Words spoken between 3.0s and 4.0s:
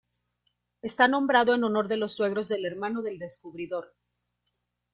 del descubridor.